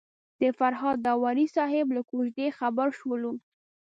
[0.41, 3.33] د فرهاد داوري صاحب له کوژدې خبر شولو.